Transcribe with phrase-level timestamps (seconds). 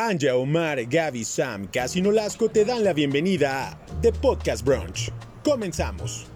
[0.00, 5.12] Anja, Omar, Gaby, Sam, Casi Nolasco te dan la bienvenida a The Podcast Brunch.
[5.44, 6.26] Comenzamos.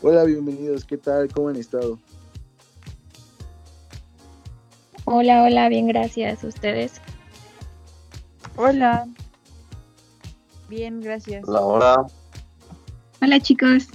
[0.00, 0.86] Hola, bienvenidos.
[0.86, 1.28] ¿Qué tal?
[1.30, 1.98] ¿Cómo han estado?
[5.04, 6.42] Hola, hola, bien, gracias.
[6.42, 7.02] ¿Ustedes?
[8.56, 9.06] Hola.
[10.70, 11.46] Bien, gracias.
[11.46, 12.06] Hola, hola.
[13.20, 13.88] Hola, chicos.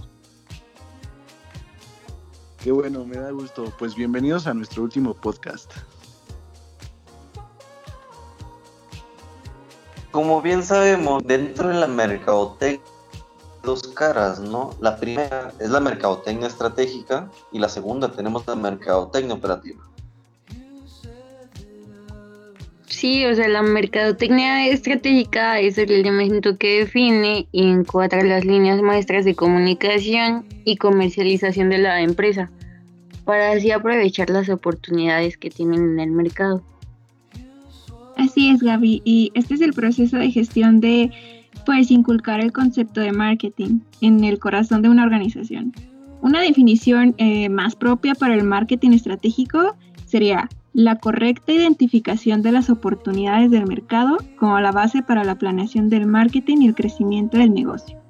[2.64, 3.73] Qué bueno, me da gusto.
[3.77, 5.69] Pues bienvenidos a nuestro último podcast.
[10.11, 12.79] Como bien sabemos, dentro de la mercadotecnia,
[13.64, 14.78] dos caras, ¿no?
[14.79, 19.84] La primera es la mercadotecnia estratégica y la segunda tenemos la mercadotecnia operativa.
[23.04, 28.82] Sí, o sea, la mercadotecnia estratégica es el elemento que define y encuadra las líneas
[28.82, 32.50] maestras de comunicación y comercialización de la empresa,
[33.25, 36.64] para así aprovechar las oportunidades que tienen en el mercado.
[38.17, 41.11] Así es, Gaby, y este es el proceso de gestión de,
[41.66, 45.73] pues, inculcar el concepto de marketing en el corazón de una organización.
[46.22, 52.70] Una definición eh, más propia para el marketing estratégico sería la correcta identificación de las
[52.70, 57.53] oportunidades del mercado como la base para la planeación del marketing y el crecimiento del
[57.53, 58.03] negocio.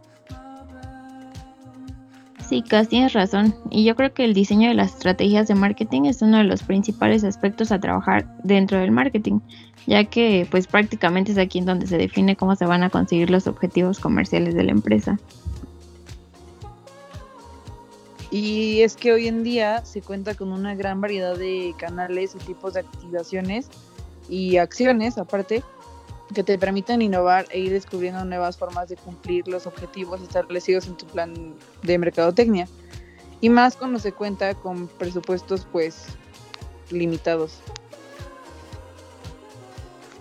[2.47, 3.55] Sí, Cas, tienes razón.
[3.69, 6.63] Y yo creo que el diseño de las estrategias de marketing es uno de los
[6.63, 9.39] principales aspectos a trabajar dentro del marketing,
[9.87, 13.29] ya que pues prácticamente es aquí en donde se define cómo se van a conseguir
[13.29, 15.17] los objetivos comerciales de la empresa.
[18.29, 22.39] Y es que hoy en día se cuenta con una gran variedad de canales y
[22.39, 23.69] tipos de activaciones
[24.27, 25.63] y acciones aparte
[26.33, 30.97] que te permiten innovar e ir descubriendo nuevas formas de cumplir los objetivos establecidos en
[30.97, 32.67] tu plan de mercadotecnia.
[33.41, 36.05] Y más cuando se cuenta con presupuestos pues
[36.89, 37.59] limitados.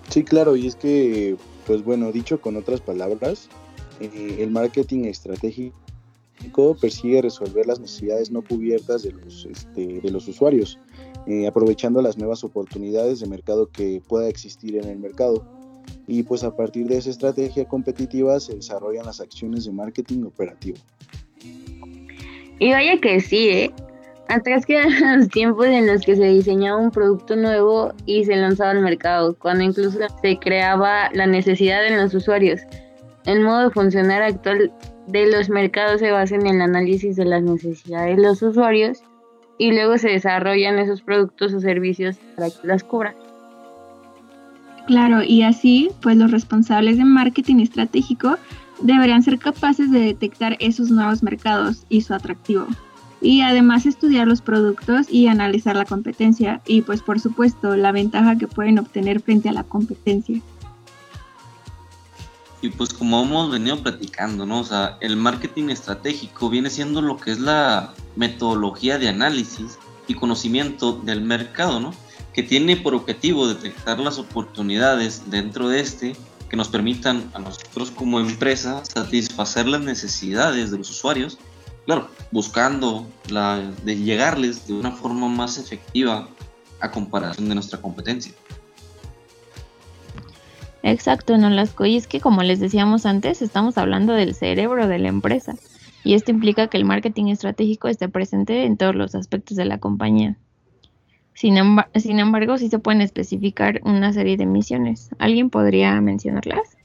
[0.08, 3.48] Sí, claro, y es que, pues bueno, dicho con otras palabras,
[4.00, 5.72] eh, el marketing estratégico
[6.80, 10.78] persigue resolver las necesidades no cubiertas de los, este, de los usuarios,
[11.26, 15.46] eh, aprovechando las nuevas oportunidades de mercado que pueda existir en el mercado.
[16.06, 20.78] Y pues a partir de esa estrategia competitiva se desarrollan las acciones de marketing operativo.
[22.58, 23.74] Y vaya que sí, ¿eh?
[24.28, 28.70] Atrás quedan los tiempos en los que se diseñaba un producto nuevo y se lanzaba
[28.70, 32.60] al mercado, cuando incluso se creaba la necesidad en los usuarios.
[33.26, 34.72] El modo de funcionar actual
[35.06, 39.02] de los mercados se basa en el análisis de las necesidades de los usuarios
[39.58, 43.14] y luego se desarrollan esos productos o servicios para que las cubran.
[44.86, 48.36] Claro, y así, pues los responsables de marketing estratégico
[48.80, 52.66] deberían ser capaces de detectar esos nuevos mercados y su atractivo.
[53.20, 58.36] Y además estudiar los productos y analizar la competencia y pues por supuesto la ventaja
[58.36, 60.40] que pueden obtener frente a la competencia.
[62.60, 64.60] Y pues como hemos venido platicando, ¿no?
[64.60, 69.78] O sea, el marketing estratégico viene siendo lo que es la metodología de análisis
[70.08, 71.92] y conocimiento del mercado, ¿no?
[72.32, 76.16] Que tiene por objetivo detectar las oportunidades dentro de este
[76.48, 81.38] que nos permitan a nosotros como empresa satisfacer las necesidades de los usuarios,
[81.86, 83.06] claro, buscando
[83.84, 86.28] llegarles de una forma más efectiva
[86.80, 88.34] a comparación de nuestra competencia.
[90.82, 91.86] Exacto, Nolasco.
[91.86, 95.54] Y es que como les decíamos antes, estamos hablando del cerebro de la empresa.
[96.04, 99.78] Y esto implica que el marketing estratégico esté presente en todos los aspectos de la
[99.78, 100.36] compañía.
[101.34, 101.56] Sin,
[101.96, 105.10] sin embargo, sí se pueden especificar una serie de misiones.
[105.18, 106.76] ¿Alguien podría mencionarlas?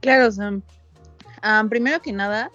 [0.00, 0.62] Claro, Sam.
[1.68, 2.50] Primero que nada,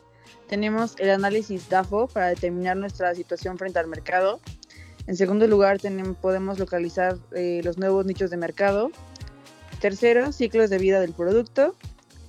[0.47, 4.39] tenemos el análisis DAFO para determinar nuestra situación frente al mercado.
[5.07, 5.79] En segundo lugar,
[6.21, 8.91] podemos localizar eh, los nuevos nichos de mercado.
[9.79, 11.75] Tercero, ciclos de vida del producto.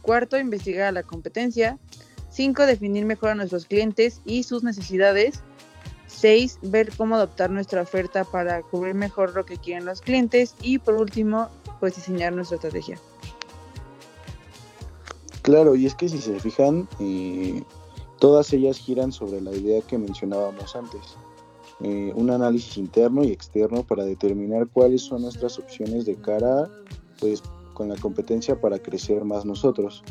[0.02, 1.78] Cuarto, investigar la competencia.
[2.30, 5.42] Cinco, definir mejor a nuestros clientes y sus necesidades.
[6.20, 10.54] Seis, ver cómo adaptar nuestra oferta para cubrir mejor lo que quieren los clientes.
[10.60, 11.48] Y por último,
[11.80, 12.98] pues diseñar nuestra estrategia.
[15.40, 17.62] Claro, y es que si se fijan, eh,
[18.18, 21.00] todas ellas giran sobre la idea que mencionábamos antes.
[21.82, 26.68] Eh, un análisis interno y externo para determinar cuáles son nuestras opciones de cara
[27.18, 30.02] pues con la competencia para crecer más nosotros.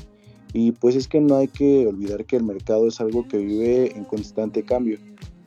[0.53, 3.95] Y pues es que no hay que olvidar que el mercado es algo que vive
[3.95, 4.97] en constante cambio,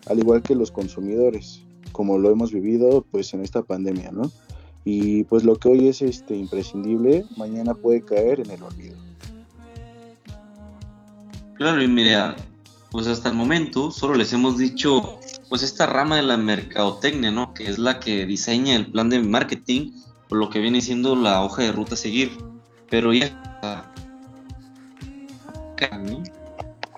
[0.07, 1.63] al igual que los consumidores,
[1.93, 4.31] como lo hemos vivido pues en esta pandemia, ¿no?
[4.85, 8.97] Y pues lo que hoy es este imprescindible, mañana puede caer en el olvido.
[11.55, 12.35] Claro, y mira,
[12.91, 15.19] pues hasta el momento solo les hemos dicho
[15.49, 17.55] pues esta rama de la mercadotecnia, ¿no?
[17.55, 19.93] Que es la que diseña el plan de marketing
[20.31, 22.33] o lo que viene siendo la hoja de ruta a seguir.
[22.91, 23.31] Pero ya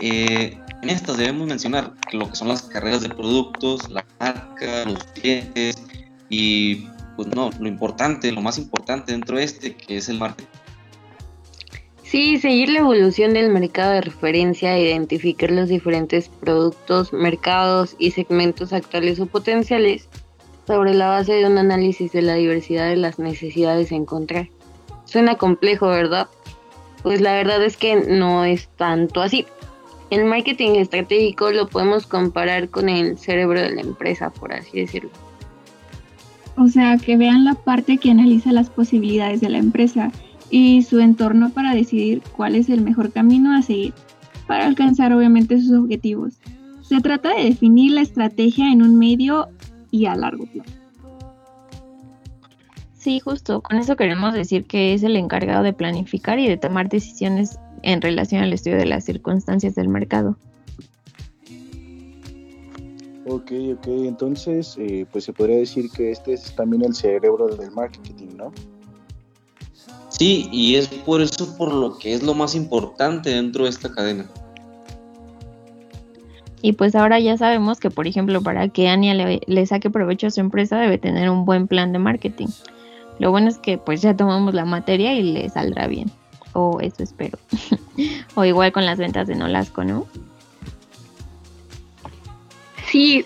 [0.01, 5.03] eh, en estas debemos mencionar lo que son las carreras de productos, la marca, los
[5.05, 5.83] clientes
[6.29, 6.87] y
[7.17, 10.47] pues no, lo importante, lo más importante dentro de este, que es el marketing.
[12.03, 18.73] Sí, seguir la evolución del mercado de referencia, identificar los diferentes productos, mercados y segmentos
[18.75, 20.09] actuales o potenciales
[20.67, 24.49] sobre la base de un análisis de la diversidad de las necesidades a encontrar.
[25.07, 26.29] Suena complejo, ¿verdad?
[27.03, 29.47] Pues la verdad es que no es tanto así.
[30.15, 35.11] El marketing estratégico lo podemos comparar con el cerebro de la empresa, por así decirlo.
[36.57, 40.13] O sea, que vean la parte que analiza las posibilidades de la empresa
[40.51, 43.93] y su entorno para decidir cuál es el mejor camino a seguir
[44.47, 46.35] para alcanzar obviamente sus objetivos.
[46.83, 49.49] Se trata de definir la estrategia en un medio
[49.91, 50.71] y a largo plazo.
[52.93, 56.89] Sí, justo, con eso queremos decir que es el encargado de planificar y de tomar
[56.89, 60.37] decisiones en relación al estudio de las circunstancias del mercado.
[63.27, 67.71] Ok, ok, entonces eh, pues se podría decir que este es también el cerebro del
[67.71, 68.53] marketing, ¿no?
[70.11, 73.91] Sí, y es por eso por lo que es lo más importante dentro de esta
[73.91, 74.27] cadena.
[76.61, 80.29] Y pues ahora ya sabemos que, por ejemplo, para que Ania le, le, saque provecho
[80.29, 82.49] a su empresa debe tener un buen plan de marketing.
[83.19, 86.11] Lo bueno es que pues ya tomamos la materia y le saldrá bien.
[86.55, 87.39] O eso espero.
[88.35, 90.07] o igual con las ventas de Nolasco, ¿no?
[92.91, 93.25] Sí.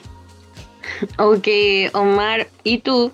[1.19, 1.47] Ok,
[1.93, 3.13] Omar y tú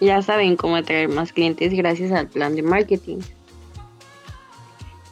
[0.00, 3.18] ya saben cómo atraer más clientes gracias al plan de marketing.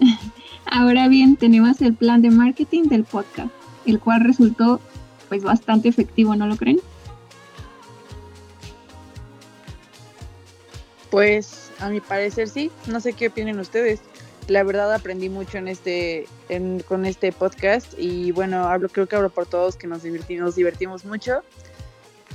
[0.66, 3.50] Ahora bien, tenemos el plan de marketing del podcast,
[3.86, 4.80] el cual resultó
[5.28, 6.80] pues bastante efectivo, ¿no lo creen?
[11.10, 14.00] Pues a mi parecer sí, no sé qué opinan ustedes.
[14.50, 16.26] La verdad aprendí mucho en este
[16.88, 20.56] con este podcast y bueno, hablo creo que hablo por todos que nos divertimos, nos
[20.56, 21.44] divertimos mucho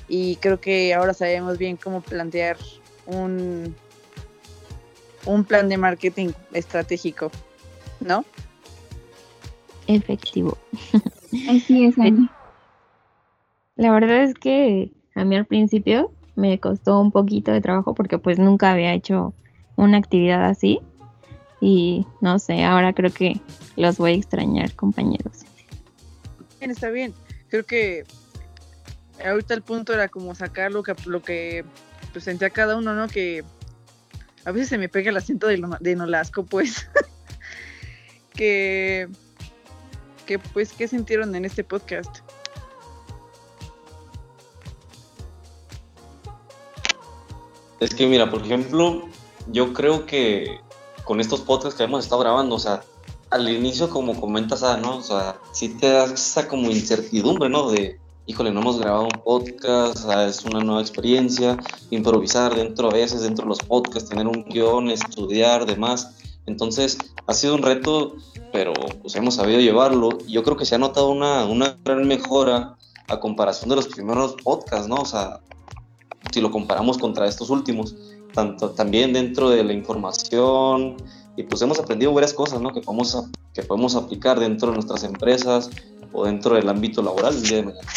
[0.07, 2.55] y creo que ahora sabemos bien cómo plantear
[3.05, 3.75] un,
[5.25, 7.31] un plan de marketing estratégico,
[7.99, 8.23] ¿no?
[9.85, 10.57] Efectivo.
[11.49, 12.29] Así es, Ani.
[13.75, 18.19] La verdad es que a mí al principio me costó un poquito de trabajo porque
[18.19, 19.33] pues nunca había hecho
[19.75, 20.79] una actividad así
[21.65, 23.41] y no sé, ahora creo que
[23.75, 25.45] los voy a extrañar, compañeros.
[26.59, 27.11] Bien, está bien.
[27.49, 28.03] Creo que
[29.25, 31.65] ahorita el punto era como sacar lo que, lo que
[32.13, 33.07] pues, sentía cada uno, ¿no?
[33.07, 33.43] Que
[34.45, 36.87] a veces se me pega el acento de, de Nolasco, pues.
[38.35, 39.07] que,
[40.27, 42.19] que, pues, ¿qué sintieron en este podcast?
[47.79, 49.09] Es que mira, por ejemplo,
[49.47, 50.63] yo creo que
[51.05, 52.81] con estos podcasts que hemos estado grabando, o sea,
[53.29, 54.97] al inicio como comentas, ah, ¿no?
[54.97, 57.69] O sea, sí te da esa como incertidumbre, ¿no?
[57.69, 61.57] De, híjole, no hemos grabado un podcast, es una nueva experiencia,
[61.91, 66.17] improvisar dentro a veces, dentro de los podcasts, tener un guion, estudiar, demás.
[66.45, 66.97] Entonces,
[67.27, 68.15] ha sido un reto,
[68.51, 70.17] pero pues hemos sabido llevarlo.
[70.27, 72.77] Yo creo que se ha notado una, una gran mejora
[73.07, 74.97] a comparación de los primeros podcasts, ¿no?
[74.97, 75.39] O sea,
[76.35, 77.95] si lo comparamos contra estos últimos,
[78.33, 80.97] tanto también dentro de la información,
[81.37, 82.73] y pues hemos aprendido varias cosas, ¿no?
[82.73, 85.69] Que podemos, que podemos aplicar dentro de nuestras empresas
[86.11, 87.87] o dentro del ámbito laboral el día de mañana.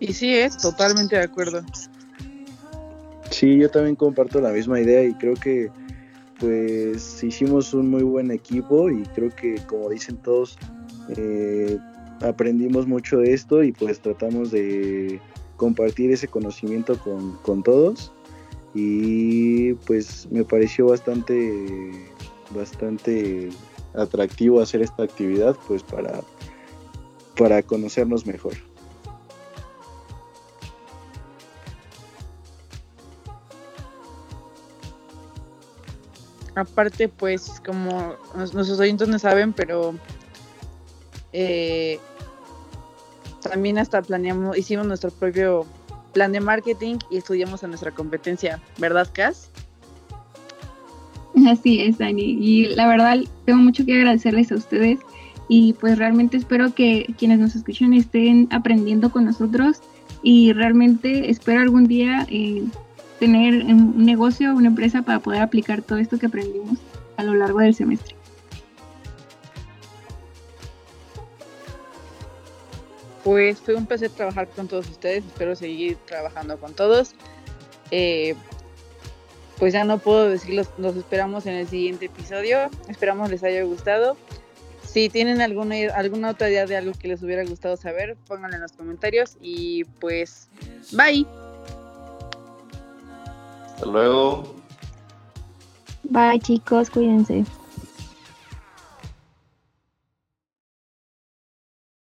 [0.00, 1.60] Y sí, es totalmente de acuerdo.
[3.30, 5.70] Sí, yo también comparto la misma idea y creo que
[6.40, 10.56] pues hicimos un muy buen equipo y creo que como dicen todos
[11.16, 11.78] eh,
[12.20, 15.20] aprendimos mucho de esto y pues tratamos de
[15.56, 18.12] compartir ese conocimiento con, con todos
[18.74, 22.10] y pues me pareció bastante
[22.50, 23.48] bastante
[23.94, 26.20] atractivo hacer esta actividad pues para
[27.36, 28.54] para conocernos mejor.
[36.56, 39.94] aparte pues como nuestros oyentes no saben, pero
[41.38, 41.98] eh,
[43.42, 45.66] también hasta planeamos, hicimos nuestro propio
[46.14, 49.50] plan de marketing y estudiamos a nuestra competencia, ¿verdad, Cas?
[51.46, 52.38] Así es, Dani.
[52.40, 54.98] Y la verdad, tengo mucho que agradecerles a ustedes
[55.46, 59.82] y pues realmente espero que quienes nos escuchen estén aprendiendo con nosotros
[60.22, 62.64] y realmente espero algún día eh,
[63.20, 66.78] tener un negocio, una empresa para poder aplicar todo esto que aprendimos
[67.18, 68.15] a lo largo del semestre.
[73.26, 75.24] Pues fue un placer trabajar con todos ustedes.
[75.24, 77.16] Espero seguir trabajando con todos.
[77.90, 78.36] Eh,
[79.58, 82.70] pues ya no puedo decirlos, nos esperamos en el siguiente episodio.
[82.86, 84.16] Esperamos les haya gustado.
[84.84, 88.62] Si tienen alguna, alguna otra idea de algo que les hubiera gustado saber, pónganlo en
[88.62, 90.48] los comentarios y pues
[90.92, 91.26] bye.
[93.74, 94.54] Hasta luego.
[96.04, 97.44] Bye chicos, cuídense.